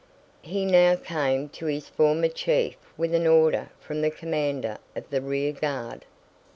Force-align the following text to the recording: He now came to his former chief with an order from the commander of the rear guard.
He 0.41 0.65
now 0.65 0.95
came 0.95 1.49
to 1.49 1.67
his 1.67 1.87
former 1.87 2.27
chief 2.27 2.75
with 2.97 3.13
an 3.13 3.27
order 3.27 3.69
from 3.79 4.01
the 4.01 4.09
commander 4.09 4.79
of 4.95 5.07
the 5.11 5.21
rear 5.21 5.53
guard. 5.53 6.05